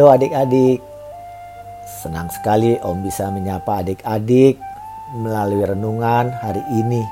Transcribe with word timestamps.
Halo 0.00 0.16
adik-adik, 0.16 0.80
senang 2.00 2.32
sekali 2.32 2.72
Om 2.80 3.04
bisa 3.04 3.28
menyapa 3.28 3.84
adik-adik 3.84 4.56
melalui 5.12 5.60
renungan 5.60 6.32
hari 6.40 6.64
ini. 6.72 7.04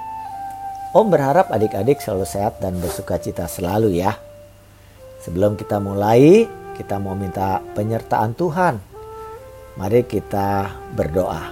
Om 0.96 1.12
berharap 1.12 1.53
adik-adik 1.53 2.00
selalu 2.00 2.25
sehat 2.25 2.64
dan 2.64 2.80
bersuka 2.80 3.21
cita 3.21 3.45
selalu 3.45 4.00
ya. 4.00 4.16
Sebelum 5.21 5.61
kita 5.61 5.77
mulai, 5.85 6.48
kita 6.80 6.96
mau 6.96 7.12
minta 7.12 7.61
penyertaan 7.77 8.32
Tuhan. 8.32 8.80
Mari 9.77 10.08
kita 10.08 10.72
berdoa. 10.96 11.44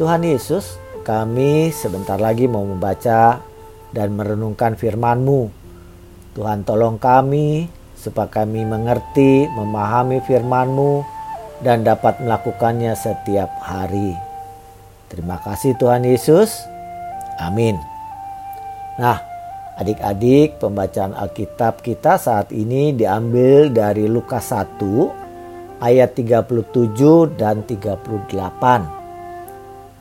Tuhan 0.00 0.24
Yesus, 0.24 0.80
kami 1.04 1.68
sebentar 1.68 2.16
lagi 2.16 2.48
mau 2.48 2.64
membaca 2.64 3.44
dan 3.92 4.16
merenungkan 4.16 4.72
firman-Mu. 4.72 5.52
Tuhan 6.32 6.64
tolong 6.64 6.96
kami 6.96 7.76
supaya 7.98 8.30
kami 8.30 8.62
mengerti, 8.62 9.50
memahami 9.50 10.22
firman-Mu, 10.22 11.02
dan 11.66 11.82
dapat 11.82 12.22
melakukannya 12.22 12.94
setiap 12.94 13.50
hari. 13.58 14.14
Terima 15.10 15.42
kasih 15.42 15.74
Tuhan 15.74 16.06
Yesus. 16.06 16.54
Amin. 17.42 17.74
Nah, 18.98 19.18
adik-adik, 19.78 20.62
pembacaan 20.62 21.14
Alkitab 21.18 21.82
kita 21.82 22.18
saat 22.18 22.54
ini 22.54 22.94
diambil 22.94 23.70
dari 23.74 24.06
Lukas 24.06 24.54
1 24.54 25.82
ayat 25.82 26.14
37 26.14 27.34
dan 27.34 27.66
38. 27.66 28.98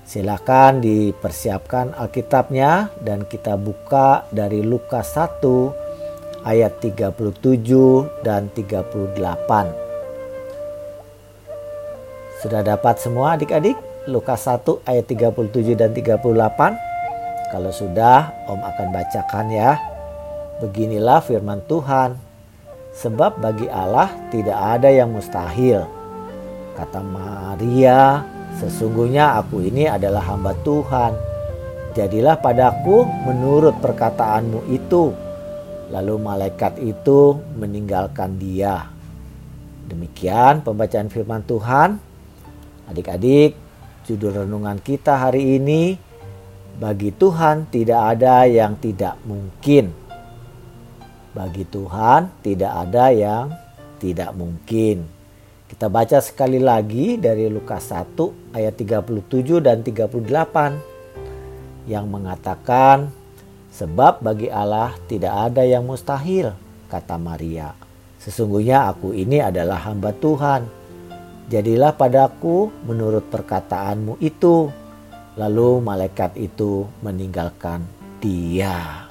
Silakan 0.08 0.80
dipersiapkan 0.80 1.92
Alkitabnya 1.98 2.90
dan 3.04 3.28
kita 3.28 3.60
buka 3.60 4.24
dari 4.32 4.64
Lukas 4.64 5.14
1 5.20 5.87
ayat 6.48 6.80
37 6.80 8.24
dan 8.24 8.48
38. 8.56 9.20
Sudah 12.40 12.64
dapat 12.64 12.96
semua 13.04 13.36
adik-adik? 13.36 13.76
Lukas 14.08 14.48
1 14.48 14.88
ayat 14.88 15.04
37 15.04 15.76
dan 15.76 15.92
38. 15.92 16.24
Kalau 17.52 17.72
sudah, 17.76 18.32
Om 18.48 18.64
akan 18.64 18.88
bacakan 18.96 19.48
ya. 19.52 19.76
Beginilah 20.64 21.20
firman 21.20 21.60
Tuhan. 21.68 22.16
Sebab 22.96 23.44
bagi 23.44 23.68
Allah 23.68 24.08
tidak 24.32 24.56
ada 24.56 24.88
yang 24.88 25.12
mustahil. 25.12 25.84
Kata 26.80 27.04
Maria, 27.04 28.24
sesungguhnya 28.56 29.36
aku 29.36 29.68
ini 29.68 29.92
adalah 29.92 30.24
hamba 30.24 30.56
Tuhan. 30.64 31.14
Jadilah 31.94 32.40
padaku 32.40 33.04
menurut 33.26 33.82
perkataanmu 33.82 34.70
itu 34.70 35.27
Lalu 35.88 36.20
malaikat 36.20 36.84
itu 36.84 37.40
meninggalkan 37.56 38.36
dia. 38.36 38.92
Demikian 39.88 40.60
pembacaan 40.62 41.08
firman 41.08 41.48
Tuhan. 41.48 41.96
Adik-adik, 42.92 43.56
judul 44.08 44.44
renungan 44.44 44.80
kita 44.84 45.16
hari 45.16 45.60
ini 45.60 45.96
bagi 46.78 47.10
Tuhan 47.10 47.74
tidak 47.74 48.02
ada 48.14 48.46
yang 48.46 48.78
tidak 48.78 49.18
mungkin. 49.26 49.90
Bagi 51.34 51.66
Tuhan 51.66 52.30
tidak 52.46 52.70
ada 52.70 53.10
yang 53.10 53.50
tidak 53.98 54.30
mungkin. 54.38 55.10
Kita 55.68 55.90
baca 55.90 56.22
sekali 56.22 56.62
lagi 56.62 57.18
dari 57.18 57.50
Lukas 57.50 57.90
1 57.90 58.54
ayat 58.56 58.78
37 58.78 59.58
dan 59.60 59.82
38 59.82 61.90
yang 61.90 62.06
mengatakan 62.08 63.12
Sebab 63.78 64.26
bagi 64.26 64.50
Allah 64.50 64.98
tidak 65.06 65.54
ada 65.54 65.62
yang 65.62 65.86
mustahil, 65.86 66.50
kata 66.90 67.14
Maria. 67.22 67.78
Sesungguhnya 68.18 68.90
aku 68.90 69.14
ini 69.14 69.38
adalah 69.38 69.86
hamba 69.86 70.10
Tuhan. 70.18 70.66
Jadilah 71.46 71.94
padaku 71.94 72.74
menurut 72.90 73.30
perkataanmu 73.30 74.18
itu. 74.18 74.74
Lalu 75.38 75.70
malaikat 75.86 76.34
itu 76.42 76.90
meninggalkan 77.06 77.86
dia. 78.18 79.06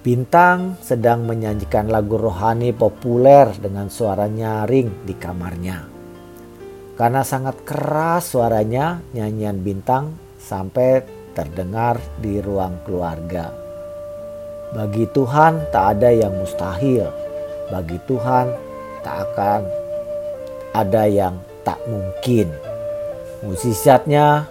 Bintang 0.00 0.80
sedang 0.80 1.28
menyanyikan 1.28 1.92
lagu 1.92 2.16
rohani 2.16 2.72
populer 2.72 3.52
dengan 3.60 3.92
suara 3.92 4.24
nyaring 4.24 5.04
di 5.04 5.12
kamarnya. 5.12 5.84
Karena 6.96 7.20
sangat 7.20 7.60
keras 7.68 8.32
suaranya, 8.32 9.04
nyanyian 9.12 9.60
bintang 9.60 10.16
sampai 10.40 11.13
terdengar 11.34 11.98
di 12.22 12.38
ruang 12.38 12.80
keluarga. 12.86 13.50
Bagi 14.74 15.06
Tuhan 15.10 15.70
tak 15.70 15.98
ada 15.98 16.10
yang 16.10 16.34
mustahil. 16.34 17.06
Bagi 17.68 17.98
Tuhan 18.06 18.46
tak 19.02 19.16
akan 19.30 19.60
ada 20.74 21.04
yang 21.06 21.38
tak 21.62 21.78
mungkin. 21.86 22.50
Musisatnya 23.46 24.48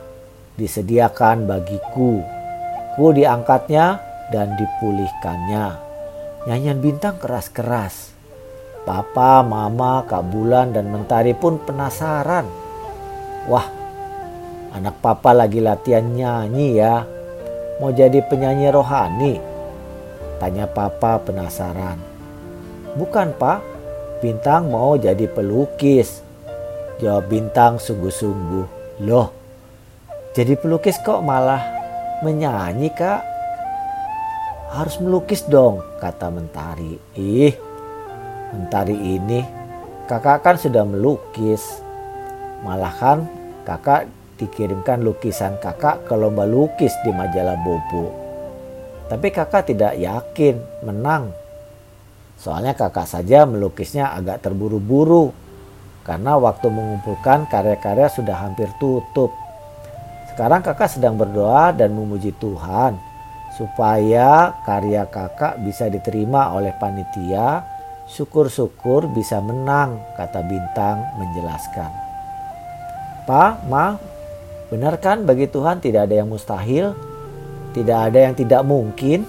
disediakan 0.55 1.49
bagiku. 1.49 2.23
Ku 2.93 3.09
diangkatnya 3.09 3.97
dan 4.29 4.53
dipulihkannya. 4.55 5.65
Nyanyian 6.45 6.79
bintang 6.79 7.17
keras-keras. 7.17 8.13
Papa, 8.83 9.41
Mama, 9.41 10.03
Kak 10.03 10.27
Bulan, 10.27 10.75
dan 10.75 10.91
Mentari 10.91 11.31
pun 11.31 11.55
penasaran. 11.63 12.43
Wah, 13.47 13.63
Anak 14.73 15.05
papa 15.05 15.37
lagi 15.37 15.61
latihan 15.61 16.01
nyanyi 16.01 16.81
ya. 16.81 17.05
Mau 17.77 17.93
jadi 17.93 18.25
penyanyi 18.25 18.73
rohani? 18.73 19.37
Tanya 20.41 20.65
papa 20.65 21.21
penasaran. 21.21 22.01
Bukan 22.97 23.37
pak, 23.37 23.61
Bintang 24.17 24.73
mau 24.73 24.97
jadi 24.97 25.29
pelukis. 25.29 26.25
Jawab 26.97 27.29
Bintang 27.29 27.77
sungguh-sungguh. 27.77 28.65
Loh, 29.05 29.29
jadi 30.33 30.57
pelukis 30.57 30.97
kok 31.05 31.21
malah 31.21 31.61
menyanyi 32.25 32.89
kak? 32.89 33.21
Harus 34.73 34.97
melukis 34.97 35.45
dong, 35.45 35.85
kata 36.01 36.33
Mentari. 36.33 36.97
Ih, 37.13 37.53
Mentari 38.49 38.97
ini 38.97 39.45
kakak 40.09 40.41
kan 40.41 40.57
sudah 40.57 40.81
melukis. 40.81 41.61
Malah 42.65 42.93
kan 42.97 43.29
kakak 43.69 44.09
dikirimkan 44.43 44.99
lukisan 44.99 45.55
kakak 45.63 46.03
ke 46.03 46.13
lomba 46.19 46.43
lukis 46.43 46.91
di 47.07 47.15
majalah 47.15 47.55
Bobo. 47.63 48.11
Tapi 49.07 49.27
kakak 49.31 49.71
tidak 49.71 49.95
yakin 49.95 50.59
menang. 50.83 51.31
Soalnya 52.35 52.75
kakak 52.75 53.07
saja 53.07 53.47
melukisnya 53.47 54.11
agak 54.11 54.43
terburu-buru 54.43 55.31
karena 56.03 56.35
waktu 56.35 56.67
mengumpulkan 56.67 57.47
karya-karya 57.47 58.11
sudah 58.11 58.35
hampir 58.35 58.67
tutup. 58.83 59.31
Sekarang 60.33 60.59
kakak 60.59 60.91
sedang 60.91 61.15
berdoa 61.15 61.71
dan 61.71 61.95
memuji 61.95 62.35
Tuhan 62.35 62.99
supaya 63.53 64.57
karya 64.65 65.05
kakak 65.07 65.61
bisa 65.61 65.87
diterima 65.87 66.51
oleh 66.57 66.73
panitia. 66.75 67.63
Syukur-syukur 68.03 69.07
bisa 69.15 69.39
menang, 69.39 69.95
kata 70.19 70.43
Bintang 70.43 71.07
menjelaskan. 71.15 71.87
Pak, 73.23 73.63
Ma, 73.71 73.95
Benar 74.73 74.97
kan 74.97 75.21
bagi 75.21 75.45
Tuhan 75.45 75.85
tidak 75.85 76.09
ada 76.09 76.17
yang 76.17 76.33
mustahil, 76.33 76.97
tidak 77.77 78.09
ada 78.09 78.19
yang 78.25 78.33
tidak 78.33 78.65
mungkin. 78.65 79.21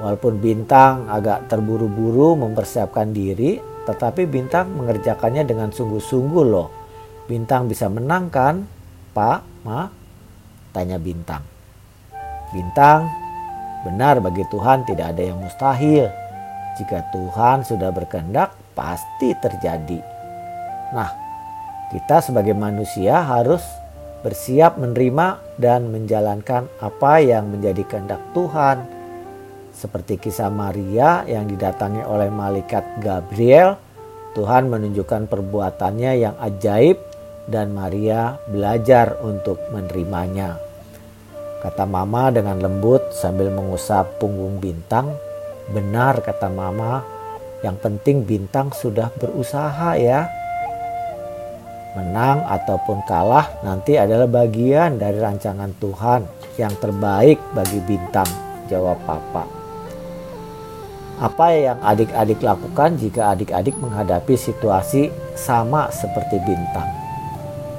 Walaupun 0.00 0.40
bintang 0.40 1.04
agak 1.12 1.52
terburu-buru 1.52 2.32
mempersiapkan 2.40 3.12
diri, 3.12 3.60
tetapi 3.84 4.24
bintang 4.24 4.72
mengerjakannya 4.72 5.44
dengan 5.44 5.68
sungguh-sungguh 5.68 6.44
loh. 6.48 6.72
Bintang 7.28 7.68
bisa 7.68 7.92
menang 7.92 8.32
kan, 8.32 8.64
Pak, 9.12 9.68
Ma? 9.68 9.84
Tanya 10.72 10.96
bintang. 10.96 11.44
Bintang, 12.56 13.12
benar 13.84 14.24
bagi 14.24 14.48
Tuhan 14.48 14.88
tidak 14.88 15.12
ada 15.12 15.22
yang 15.28 15.44
mustahil. 15.44 16.08
Jika 16.80 17.04
Tuhan 17.12 17.68
sudah 17.68 17.92
berkehendak, 17.92 18.56
pasti 18.72 19.36
terjadi. 19.44 20.00
Nah, 20.96 21.12
kita 21.92 22.24
sebagai 22.24 22.56
manusia 22.56 23.20
harus 23.20 23.60
bersiap 24.26 24.74
menerima 24.74 25.54
dan 25.54 25.86
menjalankan 25.94 26.66
apa 26.82 27.22
yang 27.22 27.46
menjadi 27.46 27.86
kehendak 27.86 28.18
Tuhan. 28.34 28.82
Seperti 29.70 30.18
kisah 30.18 30.50
Maria 30.50 31.22
yang 31.30 31.46
didatangi 31.46 32.02
oleh 32.02 32.26
malaikat 32.26 32.98
Gabriel, 32.98 33.78
Tuhan 34.34 34.66
menunjukkan 34.66 35.30
perbuatannya 35.30 36.12
yang 36.18 36.34
ajaib 36.42 36.98
dan 37.46 37.70
Maria 37.70 38.34
belajar 38.50 39.22
untuk 39.22 39.62
menerimanya. 39.70 40.58
Kata 41.62 41.86
mama 41.86 42.34
dengan 42.34 42.58
lembut 42.58 43.14
sambil 43.14 43.54
mengusap 43.54 44.18
punggung 44.18 44.58
bintang. 44.58 45.14
Benar 45.70 46.18
kata 46.18 46.50
mama, 46.50 47.06
yang 47.62 47.78
penting 47.78 48.26
bintang 48.26 48.74
sudah 48.74 49.08
berusaha 49.14 49.94
ya. 49.94 50.26
Menang 51.96 52.44
ataupun 52.44 53.00
kalah 53.08 53.48
nanti 53.64 53.96
adalah 53.96 54.28
bagian 54.28 55.00
dari 55.00 55.16
rancangan 55.16 55.72
Tuhan 55.80 56.28
yang 56.60 56.76
terbaik 56.76 57.40
bagi 57.56 57.80
bintang, 57.80 58.28
jawab 58.68 59.00
Papa. 59.08 59.48
Apa 61.16 61.56
yang 61.56 61.80
adik-adik 61.80 62.44
lakukan 62.44 63.00
jika 63.00 63.32
adik-adik 63.32 63.80
menghadapi 63.80 64.36
situasi 64.36 65.08
sama 65.32 65.88
seperti 65.88 66.36
bintang? 66.44 66.84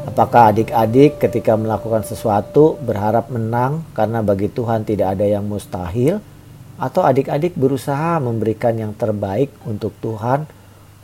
Apakah 0.09 0.49
adik-adik 0.49 1.21
ketika 1.21 1.53
melakukan 1.53 2.01
sesuatu 2.01 2.81
berharap 2.81 3.29
menang 3.29 3.85
karena 3.93 4.25
bagi 4.25 4.49
Tuhan 4.49 4.81
tidak 4.81 5.13
ada 5.13 5.29
yang 5.29 5.45
mustahil? 5.45 6.17
Atau 6.81 7.05
adik-adik 7.05 7.53
berusaha 7.53 8.17
memberikan 8.17 8.73
yang 8.73 8.97
terbaik 8.97 9.53
untuk 9.69 9.93
Tuhan 10.01 10.49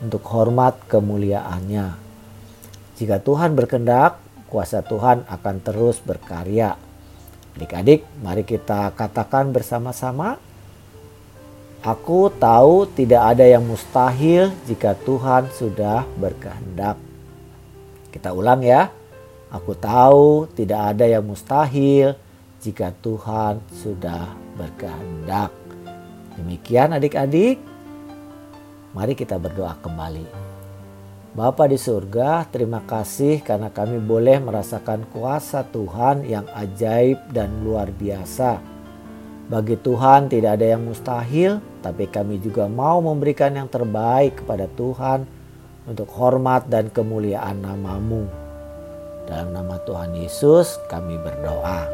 untuk 0.02 0.26
hormat 0.26 0.74
kemuliaannya? 0.90 2.03
Jika 2.94 3.18
Tuhan 3.18 3.58
berkehendak, 3.58 4.22
kuasa 4.46 4.82
Tuhan 4.86 5.26
akan 5.26 5.56
terus 5.62 5.98
berkarya. 5.98 6.78
Adik-adik, 7.58 8.06
mari 8.22 8.42
kita 8.46 8.94
katakan 8.94 9.50
bersama-sama, 9.50 10.38
Aku 11.84 12.32
tahu 12.32 12.88
tidak 12.96 13.36
ada 13.36 13.44
yang 13.44 13.60
mustahil 13.60 14.56
jika 14.64 14.96
Tuhan 15.04 15.52
sudah 15.52 16.08
berkehendak. 16.16 16.96
Kita 18.08 18.32
ulang 18.32 18.64
ya. 18.64 18.88
Aku 19.52 19.76
tahu 19.76 20.48
tidak 20.56 20.96
ada 20.96 21.04
yang 21.04 21.28
mustahil 21.28 22.16
jika 22.64 22.88
Tuhan 23.04 23.60
sudah 23.84 24.32
berkehendak. 24.56 25.52
Demikian 26.40 26.96
adik-adik. 26.96 27.60
Mari 28.96 29.12
kita 29.12 29.36
berdoa 29.36 29.76
kembali. 29.84 30.24
Bapa 31.34 31.66
di 31.66 31.74
surga, 31.74 32.46
terima 32.46 32.78
kasih 32.86 33.42
karena 33.42 33.66
kami 33.74 33.98
boleh 33.98 34.38
merasakan 34.38 35.10
kuasa 35.10 35.66
Tuhan 35.66 36.22
yang 36.22 36.46
ajaib 36.54 37.18
dan 37.34 37.66
luar 37.66 37.90
biasa 37.90 38.74
bagi 39.44 39.76
Tuhan 39.76 40.32
tidak 40.32 40.56
ada 40.56 40.72
yang 40.72 40.88
mustahil, 40.88 41.60
tapi 41.84 42.08
kami 42.08 42.40
juga 42.40 42.64
mau 42.64 43.04
memberikan 43.04 43.52
yang 43.52 43.68
terbaik 43.68 44.40
kepada 44.40 44.64
Tuhan 44.72 45.28
untuk 45.84 46.08
hormat 46.16 46.64
dan 46.72 46.88
kemuliaan 46.88 47.60
namamu. 47.60 48.24
Dalam 49.28 49.52
nama 49.52 49.76
Tuhan 49.84 50.16
Yesus 50.16 50.80
kami 50.88 51.20
berdoa. 51.20 51.84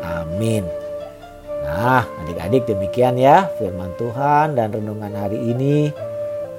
Amin. 0.00 0.64
Nah 1.60 2.08
adik-adik 2.24 2.64
demikian 2.64 3.20
ya 3.20 3.52
firman 3.60 3.92
Tuhan 4.00 4.56
dan 4.56 4.72
renungan 4.72 5.12
hari 5.12 5.44
ini. 5.44 6.07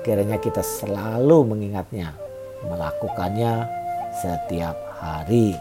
Kiranya 0.10 0.42
kita 0.42 0.66
selalu 0.66 1.54
mengingatnya, 1.54 2.18
melakukannya 2.66 3.70
setiap 4.18 4.74
hari. 4.98 5.54